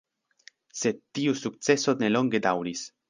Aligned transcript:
Sed 0.79 1.01
tiu 1.19 1.35
sukceso 1.41 1.95
nelonge 2.01 2.43
daŭris. 2.47 2.83